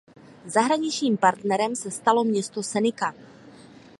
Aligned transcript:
Zahraničním 0.45 1.17
partnerem 1.17 1.75
se 1.75 1.91
stalo 1.91 2.23
město 2.23 2.63
Senica. 2.63 3.13